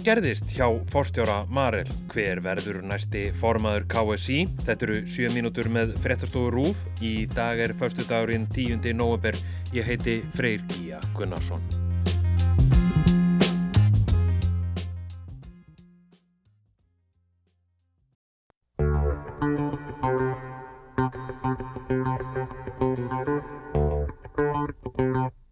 Hvað 0.00 0.14
gerðist 0.16 0.52
hjá 0.56 0.64
fórstjóra 0.88 1.34
Marel? 1.52 1.88
Hver 2.08 2.38
verður 2.40 2.78
næsti 2.88 3.26
formaður 3.36 3.84
KSI? 3.92 4.46
Þetta 4.64 4.86
eru 4.86 4.94
7 5.04 5.28
mínútur 5.34 5.68
með 5.68 5.92
frettastofu 6.00 6.48
Rúf. 6.54 6.86
Í 7.04 7.26
dag 7.28 7.60
er 7.60 7.74
förstu 7.76 8.06
dagurinn 8.08 8.46
10. 8.48 8.94
november. 8.96 9.36
Ég 9.76 9.84
heiti 9.84 10.22
Freyr 10.32 10.64
Gíja 10.72 11.02
Gunnarsson. 11.12 11.60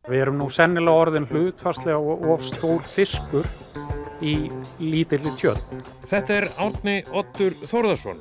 Við 0.08 0.20
erum 0.24 0.40
nú 0.40 0.48
sennilega 0.48 1.04
orðin 1.04 1.28
hlutfarslega 1.28 2.00
of 2.32 2.48
stór 2.48 2.80
fiskur 2.96 3.56
í 4.24 4.34
lítilli 4.80 5.32
tjöld. 5.38 5.62
Þetta 6.08 6.40
er 6.40 6.48
Árni 6.58 6.98
Ottur 7.16 7.56
Þórðarsson. 7.62 8.20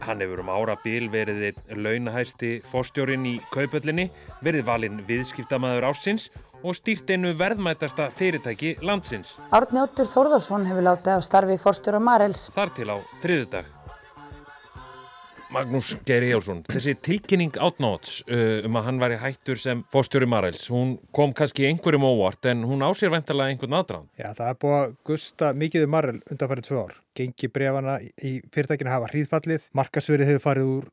Hann 0.00 0.22
hefur 0.24 0.40
um 0.40 0.52
ára 0.52 0.78
bíl 0.80 1.10
verið 1.12 1.50
einn 1.50 1.82
launahæsti 1.84 2.54
fórstjórin 2.70 3.26
í 3.28 3.34
kaupöllinni, 3.52 4.08
verið 4.44 4.64
valinn 4.68 5.02
viðskiptamaður 5.08 5.90
ásins 5.90 6.30
og 6.64 6.76
stýrt 6.76 7.10
einu 7.12 7.34
verðmætasta 7.36 8.10
fyrirtæki 8.16 8.76
landsins. 8.84 9.36
Árni 9.52 9.82
Óttur 9.84 10.08
Þórðarsson 10.08 10.68
hefur 10.68 10.88
látið 10.88 11.20
á 11.20 11.20
starfi 11.24 11.60
fórstjóra 11.60 12.00
Marels. 12.00 12.48
Þar 12.56 12.74
til 12.76 12.88
á 12.92 12.96
þriðudag. 13.20 13.76
Magnús 15.50 15.96
Geir 16.06 16.22
Jálsson, 16.28 16.60
þessi 16.70 16.92
tilkynning 17.02 17.56
átnáts 17.58 18.20
uh, 18.30 18.60
um 18.68 18.76
að 18.78 18.84
hann 18.86 19.00
væri 19.02 19.16
hættur 19.18 19.58
sem 19.58 19.80
fórstjóri 19.90 20.28
Marels, 20.30 20.68
hún 20.70 20.92
kom 21.16 21.34
kannski 21.34 21.66
einhverjum 21.66 22.06
óvart 22.06 22.46
en 22.52 22.62
hún 22.68 22.84
ásér 22.86 23.10
veintalega 23.10 23.50
einhvern 23.50 23.74
aðdraðan. 23.80 24.06
Já, 24.14 24.28
það 24.38 24.52
er 24.52 24.60
búið 24.62 24.76
að 24.78 24.94
gusta 25.10 25.50
mikið 25.64 25.88
um 25.88 25.92
Marel 25.96 26.20
undanfærið 26.22 26.68
tvö 26.68 26.84
ár. 26.84 26.94
Gengi 27.18 27.50
brefana 27.50 27.98
í 28.06 28.32
fyrirtækinu 28.54 28.94
hafa 28.94 29.10
hríðfallið, 29.10 29.66
markasverið 29.80 30.30
hefur 30.30 30.46
farið 30.46 30.72
úr 30.76 30.88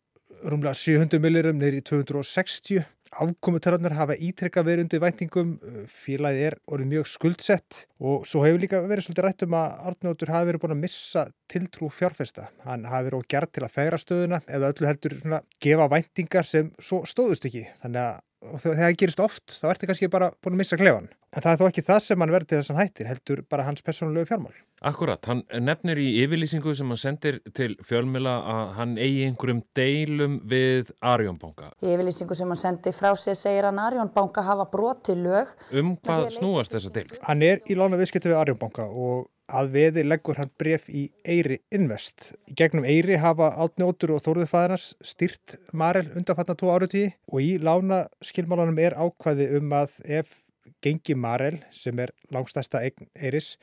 rúmlega 0.48 0.78
700 0.78 1.22
millirum 1.22 1.62
neyri 1.62 1.84
260 1.86 2.82
Afkomutararnar 3.16 3.96
hafa 3.98 4.18
ítrekka 4.20 4.64
verið 4.66 4.86
undir 4.86 5.02
væntingum, 5.04 5.54
félagið 5.92 6.48
er 6.50 6.58
orðið 6.68 6.92
mjög 6.92 7.10
skuldsett 7.12 7.80
og 8.04 8.28
svo 8.28 8.44
hefur 8.46 8.62
líka 8.64 8.82
verið 8.84 9.08
svolítið 9.08 9.28
rætt 9.28 9.46
um 9.48 9.58
að 9.58 9.76
Arnóttur 9.92 10.34
hafi 10.34 10.50
verið 10.52 10.64
búin 10.64 10.76
að 10.76 10.84
missa 10.84 11.26
tiltrú 11.52 11.90
fjárfesta. 11.94 12.50
Hann 12.68 12.88
hafi 12.90 13.10
verið 13.10 13.24
ógjart 13.24 13.54
til 13.56 13.66
að 13.66 13.76
fegra 13.78 14.02
stöðuna 14.02 14.42
eða 14.46 14.72
öllu 14.74 14.90
heldur 14.92 15.18
svona 15.22 15.42
gefa 15.64 15.90
væntingar 15.96 16.48
sem 16.48 16.72
svo 16.84 17.04
stóðust 17.08 17.48
ekki. 17.50 17.66
Þannig 17.82 18.04
að 18.04 18.62
þegar 18.64 18.82
það 18.84 18.98
gerist 19.02 19.24
oft 19.24 19.58
þá 19.58 19.68
ertu 19.72 19.90
kannski 19.90 20.14
bara 20.14 20.32
búin 20.42 20.58
að 20.58 20.64
missa 20.64 20.80
klefan. 20.80 21.12
En 21.34 21.44
það 21.44 21.54
er 21.54 21.62
þó 21.62 21.68
ekki 21.72 21.88
það 21.88 22.02
sem 22.06 22.24
hann 22.24 22.34
verður 22.36 22.52
til 22.52 22.60
þess 22.60 22.72
að 22.72 22.78
hann 22.78 22.90
hættir, 22.90 23.12
heldur 23.12 23.46
bara 23.50 23.68
hans 23.68 23.86
personulegu 23.86 24.30
fjármál. 24.30 24.58
Akkurat, 24.86 25.26
hann 25.26 25.40
nefnir 25.66 25.98
í 25.98 26.10
yfirlýsingu 26.22 26.74
sem 26.78 26.92
hann 26.94 27.00
sendir 27.02 27.40
til 27.58 27.72
fjölmjöla 27.82 28.34
að 28.54 28.68
hann 28.78 28.92
eigi 29.02 29.24
einhverjum 29.26 29.64
deilum 29.78 30.36
við 30.46 30.92
Arjónbanka. 31.02 31.72
Í 31.82 31.96
yfirlýsingu 31.96 32.38
sem 32.38 32.52
hann 32.54 32.62
sendi 32.62 32.94
frá 32.94 33.16
sig 33.18 33.40
segir 33.40 33.66
hann 33.66 33.82
Arjónbanka 33.82 34.44
hafa 34.46 34.68
broti 34.70 35.16
lög. 35.18 35.50
Um 35.74 35.96
hvað 35.98 36.30
snúast 36.38 36.76
þessa 36.76 36.94
deil? 36.94 37.10
Hann 37.26 37.42
er 37.42 37.64
í 37.66 37.80
lána 37.80 37.98
viðskiptu 37.98 38.30
við 38.30 38.38
Arjónbanka 38.44 38.86
og 38.86 39.26
að 39.48 39.72
veði 39.74 40.04
leggur 40.06 40.38
hann 40.38 40.54
bref 40.60 40.86
í 40.92 41.08
Eyri 41.26 41.58
Invest. 41.74 42.34
Í 42.46 42.54
gegnum 42.60 42.86
Eyri 42.86 43.18
hafa 43.18 43.50
Átni 43.58 43.88
Óttur 43.88 44.14
og 44.14 44.22
Þóruður 44.26 44.52
fæðarnas 44.52 44.92
styrt 45.02 45.58
Marel 45.74 46.12
undanfatna 46.12 46.58
tvo 46.60 46.76
árutíði 46.76 47.16
og 47.32 47.42
í 47.42 47.56
lána 47.64 48.04
skilmálanum 48.22 48.78
er 48.84 48.98
ákvæði 49.00 49.50
um 49.58 49.74
að 49.80 49.98
ef 50.20 50.44
gengi 50.84 51.16
Marel 51.18 51.64
sem 51.74 51.98
er 51.98 52.14
langstæsta 52.30 52.84
eign 52.86 53.08
Eyris 53.16 53.56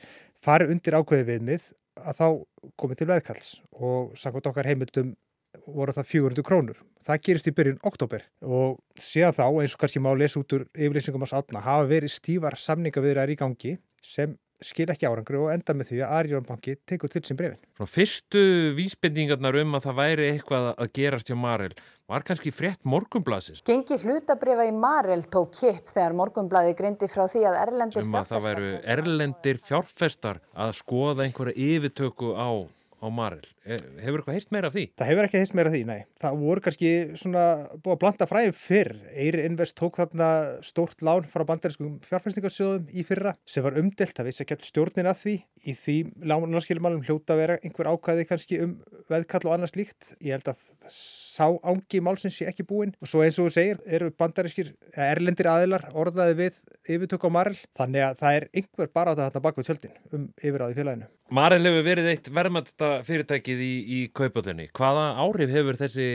fari 0.45 0.69
undir 0.69 0.97
ákvæði 0.99 1.27
viðmið 1.31 1.69
að 2.05 2.19
þá 2.19 2.27
komið 2.81 2.99
til 2.99 3.09
veðkalls 3.11 3.51
og 3.73 4.15
samkvæmt 4.19 4.49
okkar 4.51 4.69
heimildum 4.69 5.13
voru 5.65 5.93
það 5.95 6.09
400 6.11 6.45
krónur. 6.45 6.79
Það 7.05 7.21
gerist 7.27 7.49
í 7.49 7.53
byrjun 7.55 7.83
oktober 7.87 8.25
og 8.43 8.79
síðan 9.01 9.35
þá 9.37 9.45
eins 9.47 9.75
og 9.75 9.81
kannski 9.81 10.01
má 10.03 10.11
lesa 10.17 10.41
út 10.41 10.55
úr 10.57 10.65
yfirleysingum 10.73 11.25
ás 11.25 11.35
átna 11.37 11.63
hafa 11.63 11.87
verið 11.89 12.13
stífar 12.15 12.57
samningaviðrar 12.59 13.31
í 13.31 13.37
gangi 13.39 13.75
sem 14.05 14.35
skil 14.63 14.87
ekki 14.93 15.07
árangri 15.09 15.39
og 15.39 15.51
enda 15.53 15.75
með 15.75 15.89
því 15.91 15.99
að 16.05 16.13
Arjónbanki 16.19 16.75
tekur 16.87 17.11
til 17.11 17.23
sín 17.27 17.39
brefin. 17.39 17.59
Frá 17.75 17.89
fyrstu 17.89 18.43
vísbendingarnar 18.77 19.57
um 19.61 19.75
að 19.77 19.87
það 19.87 19.99
væri 19.99 20.29
eitthvað 20.31 20.69
að 20.73 20.93
gerast 20.99 21.31
hjá 21.31 21.37
Marel 21.39 21.75
var 22.11 22.25
kannski 22.27 22.53
frétt 22.53 22.83
morgumblasins. 22.85 23.63
Gengi 23.65 23.97
hlutabrifa 24.03 24.67
í 24.69 24.73
Marel 24.75 25.25
tók 25.33 25.55
kipp 25.57 25.91
þegar 25.91 26.15
morgumblaði 26.21 26.75
greindi 26.77 27.09
frá 27.11 27.25
því 27.31 27.43
að 27.49 27.59
erlendir 27.65 28.05
fjárfestar... 28.05 28.13
Um 28.13 28.21
að 28.21 28.31
það 28.31 28.47
væru 28.47 28.71
erlendir 28.95 29.61
fjárfestar 29.65 30.41
að 30.53 30.75
skoða 30.79 31.25
einhverja 31.25 31.69
yfirtöku 31.69 32.33
á 32.37 32.49
á 33.05 33.09
Marel. 33.13 33.45
Hefur 33.65 34.19
eitthvað 34.19 34.37
heist 34.37 34.51
meira 34.53 34.69
af 34.69 34.75
því? 34.75 34.85
Það 34.97 35.09
hefur 35.11 35.27
ekki 35.27 35.41
heist 35.41 35.55
meira 35.57 35.71
af 35.71 35.75
því, 35.75 35.81
nei. 35.89 35.99
Það 36.21 36.39
voru 36.41 36.63
kannski 36.65 36.91
svona 37.21 37.43
búið 37.75 37.95
að 37.95 38.01
blanda 38.03 38.27
fræðum 38.29 38.57
fyrr. 38.59 38.91
Eiri 39.13 39.45
Invest 39.49 39.77
tók 39.79 39.99
þarna 40.01 40.29
stórt 40.65 41.05
lán 41.05 41.29
frá 41.31 41.45
bandariskum 41.47 41.99
fjárfæstingarsjóðum 42.09 42.89
í 42.89 43.05
fyrra 43.07 43.35
sem 43.49 43.65
var 43.65 43.77
umdelt, 43.81 44.15
það 44.17 44.29
vissi 44.31 44.45
ekki 44.45 44.57
all 44.57 44.69
stjórnin 44.69 45.11
að 45.11 45.21
því. 45.21 45.37
Í 45.65 45.77
því 45.79 45.97
lánarskilumálum 46.33 47.05
hljóta 47.05 47.35
að 47.35 47.43
vera 47.43 47.59
einhver 47.61 47.91
ákvæði 47.93 48.27
kannski 48.31 48.61
um 48.65 48.75
veðkall 49.11 49.45
og 49.47 49.55
annars 49.57 49.77
líkt. 49.77 50.13
Ég 50.19 50.37
held 50.37 50.53
að 50.53 50.67
sá 51.35 51.45
ángi 51.67 52.01
málsins 52.03 52.37
sé 52.37 52.47
ekki 52.49 52.65
búin 52.67 52.93
og 53.01 53.09
svo 53.11 53.23
eins 53.25 53.39
og 53.41 53.49
þú 53.49 53.55
segir 53.55 53.81
eru 53.97 54.11
bandarískir 54.15 54.71
erlendir 54.95 55.49
aðilar 55.51 55.87
orðaði 55.93 56.37
við 56.39 56.61
yfirtök 56.95 57.27
á 57.27 57.29
Marel 57.35 57.57
þannig 57.77 58.07
að 58.07 58.17
það 58.21 58.39
er 58.39 58.47
einhver 58.61 58.91
bara 58.95 59.15
á 59.15 59.19
þetta 59.19 59.43
bak 59.43 59.59
við 59.59 59.69
tjöldin 59.69 59.95
um 60.15 60.25
yfiráði 60.39 60.79
félaginu. 60.79 61.11
Marel 61.35 61.61
hefur 61.67 61.87
verið 61.89 62.11
eitt 62.13 62.31
verðmættsta 62.39 62.91
fyrirtækið 63.07 63.63
í, 63.65 63.73
í 63.97 64.01
kaupöldinni. 64.15 64.69
Hvaða 64.75 65.07
áhrif 65.25 65.55
hefur 65.55 65.79
þessi 65.79 66.09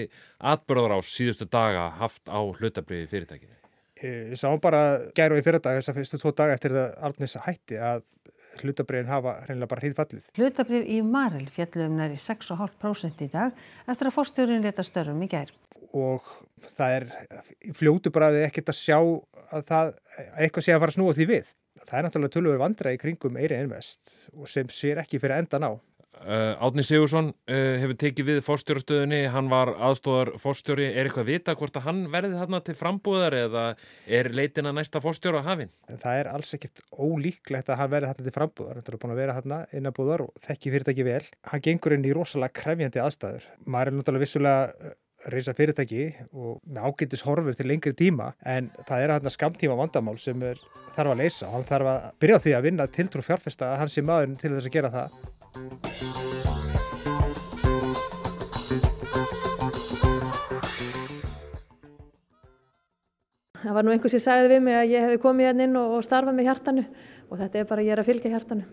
atbyrðar 0.52 0.96
á 0.96 1.00
síðustu 1.04 1.48
daga 1.50 1.88
haft 2.00 2.22
á 2.30 2.40
hlutabriði 2.40 3.10
fyrirtækinu? 3.10 3.56
Ég 4.00 4.38
sá 4.40 4.48
bara 4.62 5.10
gæru 5.16 5.36
í 5.36 5.44
fyrirdag 5.44 5.76
þess 5.76 5.90
að 5.92 5.98
fyrstu 5.98 6.20
tvo 6.22 6.30
daga 6.32 6.54
eftir 6.56 6.72
það 6.72 6.94
Arnís 7.04 7.34
hætti 7.44 7.76
að 7.76 8.06
hlutabriðin 8.58 9.10
hafa 9.10 9.36
hreinlega 9.46 9.70
bara 9.70 9.84
hríðfallið. 9.84 10.28
Hlutabrið 10.38 10.90
í 10.90 10.98
Marel 11.06 11.46
fjalluðum 11.54 11.98
næri 12.00 12.18
6,5% 12.20 13.24
í 13.24 13.30
dag 13.32 13.64
eftir 13.86 14.10
að 14.10 14.16
fórstjórin 14.16 14.64
leta 14.64 14.84
störfum 14.86 15.22
í 15.24 15.30
gær. 15.30 15.52
Og 15.96 16.26
það 16.70 16.96
er 16.96 17.06
fljótu 17.76 18.12
bræði 18.14 18.44
ekkert 18.46 18.72
að 18.72 18.78
sjá 18.78 18.98
að 19.00 19.64
það 19.70 19.92
eitthvað 20.38 20.66
sé 20.66 20.74
að 20.74 20.84
fara 20.84 20.96
snúa 20.96 21.16
því 21.16 21.28
við. 21.30 21.54
Það 21.80 21.96
er 21.98 22.06
náttúrulega 22.06 22.34
tölur 22.36 22.60
vandra 22.60 22.92
í 22.94 22.98
kringum 23.00 23.38
Eiri 23.40 23.62
Invest 23.64 24.16
og 24.36 24.50
sem 24.50 24.68
sér 24.74 25.00
ekki 25.02 25.20
fyrir 25.22 25.40
endan 25.40 25.66
á. 25.66 25.72
Uh, 26.20 26.52
Átni 26.60 26.84
Sigursson 26.84 27.30
uh, 27.48 27.78
hefur 27.80 27.96
tekið 27.96 28.26
við 28.28 28.38
fórstjórastöðunni, 28.44 29.22
hann 29.32 29.48
var 29.48 29.72
aðstóðar 29.88 30.34
fórstjóri, 30.42 30.90
er 30.90 31.08
eitthvað 31.08 31.24
að 31.24 31.30
vita 31.32 31.54
hvort 31.56 31.78
að 31.80 31.86
hann 31.86 32.02
verði 32.12 32.36
þarna 32.36 32.60
til 32.66 32.74
frambúðar 32.76 33.36
eða 33.38 33.64
er 34.04 34.28
leitin 34.36 34.68
að 34.68 34.76
næsta 34.76 35.00
fórstjóra 35.00 35.40
hafinn? 35.46 35.72
Það 35.88 36.20
er 36.20 36.30
alls 36.34 36.52
ekkert 36.58 36.84
ólíklegt 36.92 37.72
að 37.72 37.80
hann 37.80 37.92
verði 37.94 38.12
þarna 38.12 38.28
til 38.28 38.36
frambúðar, 38.36 38.80
hann 38.82 38.92
er 38.92 39.00
búin 39.00 39.14
að 39.14 39.22
vera 39.22 39.36
þarna 39.38 39.60
innabúðar 39.80 40.26
og 40.26 40.34
þekki 40.44 40.74
fyrirtæki 40.76 41.06
vel. 41.08 41.22
Hann 41.48 41.64
gengur 41.64 41.96
inn 41.96 42.04
í 42.04 42.12
rosalega 42.16 42.58
krefjandi 42.60 43.00
aðstæður. 43.00 43.48
Maður 43.64 43.92
er 43.92 43.96
náttúrulega 43.96 44.26
vissulega 44.26 44.92
reysa 45.32 45.54
fyrirtæki 45.56 46.04
og 46.32 46.60
með 46.64 46.84
ágættis 46.84 47.24
horfur 47.26 47.56
til 47.56 47.68
lengri 47.68 47.92
tíma 47.96 48.30
en 48.44 48.70
það 48.88 49.04
er 49.04 49.14
að 49.16 49.28
skamtíma 49.34 49.76
vandamál 49.80 50.16
sem 50.20 50.40
er, 50.44 50.60
þarf 50.94 51.14
að 51.14 51.22
leysa 51.24 51.48
og 51.48 51.58
hann 51.58 51.68
þarf 51.68 51.92
að 51.92 52.08
byrja 52.24 52.40
á 52.40 52.44
því 52.44 52.56
að 52.56 52.66
vinna 52.68 52.90
tiltrú 52.98 53.24
fjárfesta 53.24 53.72
að 53.74 53.80
hann 53.84 53.92
sé 53.92 54.04
maður 54.04 54.36
til 54.40 54.54
þess 54.56 54.70
að 54.70 54.76
gera 54.78 54.94
það. 54.96 55.89
Það 63.60 63.74
var 63.76 63.84
nú 63.84 63.92
einhvers 63.92 64.14
sem 64.16 64.22
sagði 64.24 64.52
við 64.54 64.62
mig 64.64 64.76
að 64.78 64.92
ég 64.94 65.02
hefði 65.04 65.18
komið 65.20 65.50
hérna 65.50 65.64
inn 65.66 65.80
og 65.80 65.98
starfað 66.04 66.36
með 66.36 66.46
hjartanu 66.48 66.84
og 67.28 67.40
þetta 67.42 67.60
er 67.60 67.66
bara 67.68 67.84
ég 67.84 67.92
er 67.92 68.00
að 68.00 68.08
fylgja 68.08 68.32
hjartanu. 68.32 68.68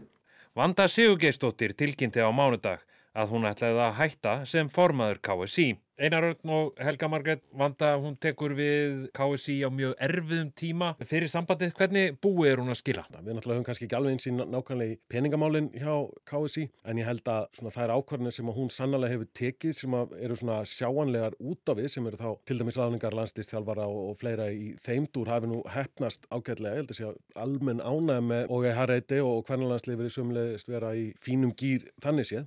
Vanda 0.58 0.88
Sigurgeistóttir 0.90 1.74
tilkynnti 1.78 2.24
á 2.24 2.32
mánudag 2.32 2.86
að 3.18 3.34
hún 3.34 3.50
ætlaði 3.50 3.84
að 3.84 3.98
hætta 4.00 4.36
sem 4.48 4.70
formaður 4.72 5.20
KSI. 5.28 5.68
Einar 5.98 6.24
Örn 6.28 6.50
og 6.54 6.76
Helga 6.78 7.08
Margret 7.10 7.40
Vanda, 7.58 7.96
hún 7.98 8.14
tekur 8.22 8.54
við 8.54 9.08
KSI 9.18 9.56
á 9.66 9.70
mjög 9.74 9.96
erfiðum 10.06 10.52
tíma 10.54 10.92
fyrir 11.02 11.26
sambandið. 11.32 11.72
Hvernig 11.74 12.20
búið 12.22 12.52
er 12.52 12.60
hún 12.62 12.70
að 12.70 12.78
skila? 12.84 13.06
Við 13.16 13.34
náttúrulega 13.34 13.58
höfum 13.58 13.66
kannski 13.66 13.88
ekki 13.88 13.98
alveg 13.98 14.14
eins 14.14 14.28
í 14.30 14.34
nákvæmlega 14.38 14.94
í 14.94 15.00
peningamálinn 15.10 15.72
hjá 15.74 15.96
KSI 16.30 16.68
en 16.86 17.02
ég 17.02 17.10
held 17.10 17.32
að 17.34 17.48
það 17.64 17.80
er 17.82 17.94
ákvarðinir 17.96 18.36
sem 18.36 18.52
hún 18.60 18.70
sannlega 18.76 19.10
hefur 19.16 19.32
tekið 19.40 19.74
sem 19.74 19.96
eru 19.98 20.38
svona 20.38 20.60
sjáanlegar 20.70 21.38
út 21.42 21.74
af 21.74 21.80
við 21.82 21.90
sem 21.96 22.12
eru 22.12 22.22
þá 22.22 22.30
til 22.46 22.60
dæmis 22.62 22.78
ráðningar 22.78 23.18
landslýstjálfara 23.18 23.90
og, 23.90 24.12
og 24.12 24.22
fleira 24.22 24.52
í 24.54 24.76
þeimdúr 24.86 25.34
hafi 25.34 25.50
nú 25.50 25.64
hefnast 25.74 26.30
ágætlega. 26.30 26.76
Ég 26.78 26.84
held 26.84 26.94
að 26.94 27.02
sé 27.02 27.10
almenn 27.42 27.82
ánæg 27.82 28.22
með 28.30 28.54
og 28.54 28.70
ég 28.70 28.78
harreiti 28.78 29.24
og 29.26 29.42
hvernalandsli 29.50 29.98
verið 29.98 30.14
sumleðist 30.20 30.70
vera 30.70 30.94
í 30.94 31.10
fínum 31.26 31.58
gýr 31.58 31.90
þannig 32.06 32.30
séð. 32.30 32.46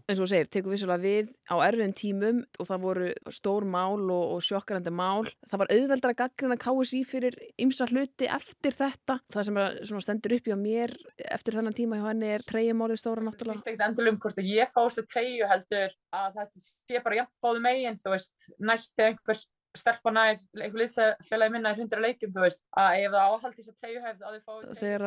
Stór 3.41 3.65
mál 3.65 4.03
og, 4.13 4.35
og 4.37 4.43
sjokkrandi 4.45 4.93
mál. 4.93 5.25
Það 5.49 5.63
var 5.63 5.71
auðveldar 5.73 6.13
að 6.13 6.19
gaggrina 6.19 6.57
KSI 6.61 7.01
fyrir 7.09 7.37
ymsa 7.65 7.87
hluti 7.89 8.29
eftir 8.29 8.77
þetta. 8.77 9.17
Það 9.33 9.47
sem 9.49 9.61
er, 9.63 9.79
stendur 10.05 10.35
upp 10.37 10.51
í 10.51 10.53
á 10.53 10.59
mér 10.61 10.93
eftir 11.31 11.57
þennan 11.57 11.77
tíma 11.77 12.01
hjá 12.01 12.11
henni 12.11 12.29
er 12.35 12.45
treyjumálið 12.45 13.01
stóra 13.01 13.25
náttúrulega. 13.25 13.63
Það 13.63 13.71
er 13.71 13.75
ekkert 13.75 13.87
endur 13.89 14.11
um 14.13 14.21
hvort 14.21 14.43
að 14.43 14.51
ég 14.53 14.75
fá 14.75 14.81
þessu 14.83 15.07
treyju 15.09 15.49
heldur 15.49 15.97
að 16.21 16.37
þetta 16.37 16.65
sé 16.67 17.03
bara 17.07 17.21
jafn 17.23 17.35
báðu 17.47 17.65
megin, 17.65 17.99
þú 18.03 18.15
veist, 18.15 18.51
næst 18.61 18.95
til 18.99 19.09
einhvers 19.09 19.47
stelpa 19.79 20.11
nær, 20.11 20.39
eitthvað 20.57 20.81
liðsfélagi 20.83 21.53
minna 21.55 21.71
er 21.71 21.79
100 21.79 22.03
leikum, 22.03 22.33
þú 22.35 22.41
veist, 22.43 22.63
að 22.81 22.89
ef 22.99 23.13
það 23.15 23.27
áhaldi 23.27 23.57
þess 23.61 23.71
að 23.71 23.77
treyju 23.85 24.01
hefð 24.07 24.21
að 24.27 24.33
þau 24.35 24.43
fá 24.47 24.55
Þegar 24.81 25.05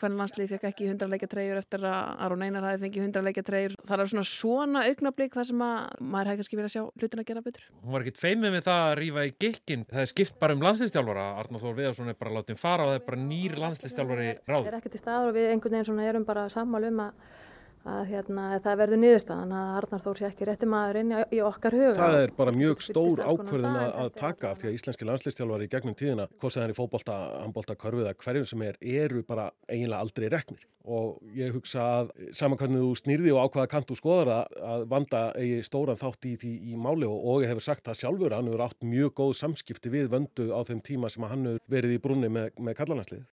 hvernig 0.00 0.18
landslið 0.22 0.52
fekk 0.54 0.64
ekki 0.70 0.88
100 0.88 1.10
leikja 1.12 1.30
treyjur 1.34 1.60
eftir 1.60 1.80
að 1.88 2.00
Aron 2.26 2.44
Einar 2.46 2.64
hafi 2.68 2.82
fengið 2.84 3.04
100 3.08 3.26
leikja 3.26 3.44
treyjur 3.48 3.74
það 3.84 3.98
er 4.04 4.10
svona 4.12 4.28
svona 4.32 4.84
augnablík 4.88 5.32
þar 5.36 5.48
sem 5.50 5.64
að 5.68 5.76
maður 6.00 6.30
hefði 6.32 6.40
kannski 6.42 6.58
verið 6.60 6.70
að 6.70 6.76
sjá 6.76 6.84
hlutin 7.02 7.22
að 7.22 7.28
gera 7.28 7.44
betur. 7.48 7.64
Hún 7.82 7.92
var 7.94 8.06
ekkit 8.06 8.22
feimið 8.22 8.50
með 8.56 8.64
það 8.68 8.80
að 8.86 8.96
rýfa 9.02 9.20
í 9.28 9.34
gikkin 9.44 9.84
það 9.92 10.04
er 10.04 10.10
skipt 10.12 10.36
bara 10.40 10.56
um 10.56 10.64
landslistjálfara 10.64 11.26
Arnáð 11.42 11.64
Þór 11.66 11.78
Viðarsson 11.82 12.12
er 12.12 12.18
bara 12.18 12.36
látið 12.38 12.56
fara 12.62 12.86
og 12.86 12.88
það 12.92 13.00
er 13.00 13.06
bara 13.10 13.20
nýr 13.28 13.52
landslistjálfari 13.60 14.30
og 17.88 17.94
að 17.94 17.98
að 17.98 18.12
hérna, 18.12 18.44
það 18.64 18.78
verður 18.82 19.00
niðurstaðan 19.02 19.52
að 19.58 19.74
Arnar 19.78 20.02
Þór 20.04 20.18
sé 20.18 20.26
ekki 20.28 20.48
rétti 20.48 20.68
maður 20.68 20.98
inn 21.02 21.14
í 21.16 21.40
okkar 21.44 21.76
huga. 21.76 21.94
Það 21.98 22.16
er 22.22 22.32
bara 22.38 22.54
mjög 22.56 22.84
stór 22.84 23.22
ákverðin 23.24 23.78
að, 23.82 23.92
að 24.02 24.10
taka 24.18 24.50
af 24.52 24.62
því 24.62 24.70
að 24.70 24.78
íslenski 24.78 25.08
landslistjálfari 25.08 25.68
í 25.68 25.72
gegnum 25.72 25.98
tíðina, 25.98 26.28
hvort 26.38 26.54
sem 26.54 26.62
það 26.62 26.68
er 26.68 26.74
í 26.74 26.78
fókbólta, 26.78 27.20
handbólta, 27.44 27.78
körfiða, 27.80 28.16
hverjum 28.24 28.50
sem 28.52 28.66
er, 28.68 28.80
eru 29.04 29.24
bara 29.28 29.50
eiginlega 29.68 30.02
aldrei 30.04 30.28
reknir 30.32 30.66
og 30.88 31.18
ég 31.36 31.52
hugsa 31.52 31.84
að 32.00 32.10
saman 32.36 32.58
hvernig 32.58 32.80
þú 32.80 32.92
snýrði 32.96 33.32
og 33.34 33.48
ákvaða 33.48 33.70
kantu 33.74 33.96
skoðar 33.98 34.30
það 34.30 34.68
að 34.72 34.84
vanda 34.92 35.20
eigi 35.36 35.58
stóran 35.66 35.98
þátt 36.00 36.28
í 36.30 36.34
því 36.40 36.52
í 36.72 36.78
máli 36.80 37.08
og, 37.08 37.18
og 37.18 37.44
ég 37.44 37.52
hefur 37.52 37.66
sagt 37.66 37.84
það 37.88 37.98
sjálfur 38.00 38.36
hann 38.36 38.48
hefur 38.48 38.64
átt 38.64 38.86
mjög 38.88 39.12
góð 39.20 39.34
samskipti 39.42 39.92
við 39.92 40.08
vöndu 40.14 40.48
á 40.48 40.60
þeim 40.68 40.80
tíma 40.86 41.10
sem 41.12 41.26
hann 41.28 41.44
hefur 41.50 41.74
verið 41.74 41.94
í 41.96 42.00
brunni 42.04 42.30
með, 42.32 42.48
með 42.56 42.78
kallananslið. 42.80 43.24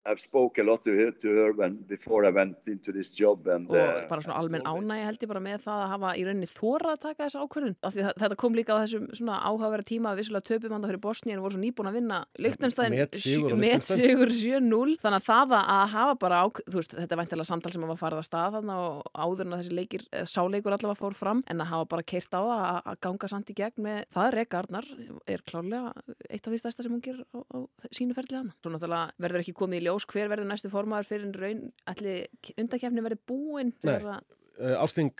Almenn 4.45 4.65
ánægi 4.65 5.05
held 5.09 5.25
ég 5.25 5.31
bara 5.31 5.43
með 5.43 5.65
það 5.65 5.83
að 5.83 5.91
hafa 5.95 6.13
í 6.15 6.25
rauninni 6.27 6.49
þóra 6.49 6.93
að 6.93 7.01
taka 7.05 7.25
þessa 7.25 7.43
ákvörðun. 7.45 7.75
Af 7.85 7.95
því 7.95 8.05
þetta 8.21 8.39
kom 8.41 8.57
líka 8.57 8.75
á 8.75 8.81
þessum 8.83 9.07
svona 9.17 9.39
áhugavera 9.45 9.85
tíma 9.85 10.11
að 10.11 10.21
vissulega 10.21 10.49
töpum 10.49 10.75
hann 10.75 10.85
það 10.85 10.93
fyrir 10.93 11.03
Bosníu 11.05 11.35
en 11.35 11.43
voru 11.43 11.55
svo 11.55 11.63
nýbúin 11.63 11.89
að 11.89 11.97
vinna 11.99 12.19
Lichtenstein 12.41 12.95
með 12.95 13.87
sigur 13.89 14.33
7-0 14.35 14.97
þannig 15.01 15.19
að 15.19 15.27
það 15.29 15.55
að 15.59 15.85
hafa 15.95 16.15
bara 16.21 16.41
á, 16.41 16.45
þú 16.47 16.79
veist 16.79 16.95
þetta 16.95 17.15
er 17.15 17.21
væntilega 17.21 17.49
samtal 17.49 17.73
sem 17.73 17.85
var 17.85 17.99
farið 17.99 18.21
að 18.21 18.27
stað 18.29 18.57
þarna 18.57 18.77
og 18.85 19.09
áður 19.15 19.45
en 19.45 19.55
að 19.55 19.63
þessi 19.63 19.77
leikir, 19.79 20.05
sáleikur 20.29 20.75
allavega 20.75 20.99
fór 20.99 21.17
fram 21.17 21.43
en 21.51 21.63
að 21.63 21.71
hafa 21.71 21.89
bara 21.95 22.05
keirt 22.13 22.35
á 22.35 22.41
það 22.41 22.65
að 22.91 22.99
ganga 23.05 23.31
samt 23.31 23.51
í 23.51 23.57
gegn 23.57 23.85
með 23.85 24.01
það 24.15 24.31
Reka 24.35 24.61
Arnar 24.61 24.89
er 25.25 25.43
klárlega 25.47 25.93
eitt 26.29 26.45
af 26.45 26.53
því 26.53 26.61
stærsta 26.61 26.85
sem 26.85 26.95
hún 26.95 27.03
ger 27.05 27.21
á, 27.21 27.39
á 27.39 27.57
sínu 27.91 28.15
ferlið 28.17 28.39
hana. 28.41 28.55
Svo 28.59 28.73
náttúrulega 28.73 29.25
verður 29.25 29.43
ekki 29.43 29.55
komið 29.57 29.81
í 29.81 29.85
ljós 29.87 30.07
hver 30.11 30.31
verður 30.31 30.49
næstu 30.49 30.71
formaður 30.73 31.09
fyrir 31.09 31.27
en 31.29 31.35
raun 31.39 31.61
allir 31.91 32.25
undakefni 32.59 33.05
verður 33.05 33.23
búin 33.29 33.73
fyrir 33.81 34.09
að 34.15 34.23
Ásting 34.55 35.11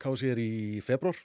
kási 0.00 0.30
er 0.30 0.38
í 0.38 0.80
februar, 0.84 1.16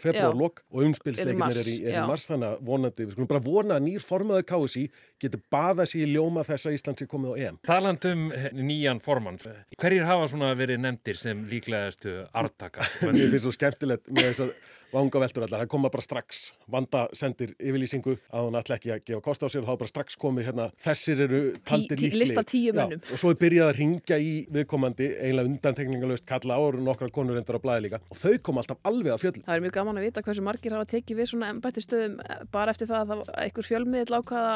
februar 0.00 0.36
lok 0.38 0.62
og 0.72 0.86
umspilsleikinir 0.86 1.60
er 1.60 1.68
í, 1.68 1.74
er 1.84 1.98
í 2.00 2.04
mars 2.08 2.24
þannig 2.30 2.54
að 2.54 2.62
vonandi, 2.70 3.04
við 3.04 3.16
skulum 3.16 3.30
bara 3.30 3.44
vona 3.44 3.76
að 3.76 3.84
nýr 3.88 4.04
formaður 4.04 4.46
kási 4.48 4.86
getur 5.20 5.42
baða 5.52 5.86
sér 5.88 6.06
í 6.06 6.14
ljóma 6.14 6.46
þess 6.48 6.70
að 6.70 6.78
Íslands 6.78 7.04
er 7.04 7.10
komið 7.10 7.34
á 7.34 7.36
EM. 7.44 7.60
Taland 7.68 8.08
um 8.08 8.24
nýjan 8.62 9.02
formann, 9.04 9.40
hverjir 9.76 10.08
hafa 10.08 10.30
svona 10.32 10.54
verið 10.58 10.82
nefndir 10.86 11.20
sem 11.20 11.44
líklegaðastu 11.50 12.16
artaka? 12.32 12.86
Mér 13.04 13.28
finnst 13.28 13.44
svo 13.44 13.54
skemmtilegt 13.56 14.08
með 14.08 14.30
þess 14.30 14.46
að 14.46 14.56
vanga 14.92 15.22
veldur 15.22 15.46
allar, 15.46 15.64
það 15.64 15.70
koma 15.74 15.90
bara 15.92 16.04
strax. 16.04 16.42
Vanda 16.70 17.04
sendir 17.16 17.54
yfirlýsingu 17.58 18.16
að 18.32 18.48
hún 18.48 18.58
ætla 18.60 18.78
ekki 18.78 18.92
að 18.94 19.02
gefa 19.10 19.22
kost 19.24 19.44
á 19.44 19.48
sér 19.48 19.64
og 19.64 19.68
þá 19.70 19.82
bara 19.82 19.92
strax 19.92 20.18
komið 20.20 20.48
hérna, 20.48 20.68
þessir 20.84 21.22
eru 21.26 21.42
taldir 21.68 22.02
líkli 22.02 22.22
lista 22.22 22.44
tíu 22.46 22.74
mönnum. 22.76 23.02
og 23.12 23.20
svo 23.20 23.32
er 23.34 23.40
byrjað 23.42 23.72
að 23.72 23.78
ringja 23.78 24.18
í 24.18 24.32
viðkomandi 24.54 25.10
einlega 25.28 25.52
undantekningalöst 25.52 26.26
kalla 26.28 26.58
ára 26.58 26.82
nokkra 26.82 27.10
konur 27.12 27.38
endur 27.40 27.58
á 27.58 27.64
blæði 27.64 27.86
líka. 27.88 28.02
Og 28.08 28.20
þau 28.20 28.38
koma 28.48 28.64
alltaf 28.64 28.80
alveg 28.88 29.14
að 29.14 29.22
fjöldum. 29.24 29.46
Það 29.48 29.58
er 29.58 29.64
mjög 29.66 29.76
gaman 29.78 30.00
að 30.00 30.08
vita 30.08 30.24
hversu 30.26 30.46
margir 30.46 30.76
hafa 30.76 30.90
tekið 30.94 31.20
við 31.20 31.30
svona 31.32 31.52
embætti 31.52 31.84
stöðum 31.84 32.18
bara 32.54 32.74
eftir 32.74 32.90
það 32.90 33.14
að 33.14 33.24
einhver 33.44 33.68
fjölmiðl 33.68 34.18
ákvaða 34.18 34.54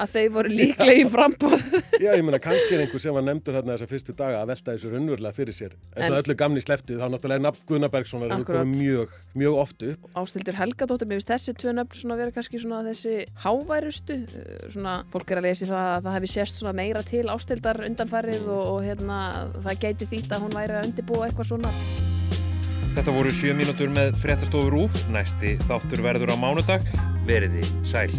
að 0.00 0.14
þau 0.14 0.26
voru 0.36 0.54
líklegi 0.54 1.06
frambóð 1.14 1.64
Já, 2.00 2.12
ég 2.14 2.22
menna 2.24 2.40
kannski 2.42 2.76
er 2.76 2.84
einhver 2.84 3.02
sem 3.02 3.14
var 3.14 3.24
nefndur 3.26 3.56
hérna 3.58 3.76
þessar 3.76 3.90
fyrstu 3.90 4.14
daga 4.16 4.40
að 4.42 4.52
velta 4.52 4.74
þessu 4.74 4.92
raunverulega 4.92 5.36
fyrir 5.36 5.56
sér. 5.56 5.76
En, 5.94 6.06
en 6.06 6.16
öllu 6.18 6.36
gamni 6.38 6.62
sleftið 6.64 7.02
þá 7.02 7.06
náttúrulega 7.12 7.44
nafn 7.44 7.66
Gunnar 7.68 7.92
Bergson 7.92 8.24
er 8.26 8.64
mjög, 8.70 9.12
mjög 9.36 9.59
oft 9.62 9.84
upp. 9.86 10.10
Ástildur 10.18 10.58
Helgadóttir, 10.58 11.08
mér 11.08 11.20
finnst 11.20 11.32
þessi 11.32 11.56
tvö 11.60 11.74
nöfn 11.76 11.98
svona 12.00 12.18
vera 12.20 12.34
kannski 12.34 12.60
svona 12.62 12.82
þessi 12.86 13.16
háværustu 13.44 14.18
svona 14.72 14.96
fólk 15.12 15.32
er 15.32 15.42
að 15.42 15.48
lesi 15.48 15.70
það 15.70 15.90
að 15.94 16.06
það 16.06 16.16
hefði 16.18 16.32
sérst 16.34 16.60
svona 16.60 16.76
meira 16.80 17.04
til 17.06 17.26
Ástildar 17.32 17.82
undanfærið 17.86 18.46
og, 18.48 18.62
og 18.74 18.86
hérna 18.86 19.18
það 19.60 19.82
gæti 19.86 20.10
þýtt 20.14 20.36
að 20.36 20.46
hún 20.46 20.56
væri 20.58 20.78
að 20.78 20.88
undirbúa 20.90 21.28
eitthvað 21.28 21.52
svona. 21.52 21.74
Þetta 22.90 23.12
voru 23.14 23.30
7 23.30 23.54
mínútur 23.54 23.92
með 23.94 24.16
fréttastofur 24.18 24.80
úf 24.82 25.04
næsti 25.14 25.54
þáttur 25.68 26.02
verður 26.08 26.34
á 26.34 26.36
mánudag. 26.42 26.90
Veriði 27.28 27.62
sæl 27.86 28.10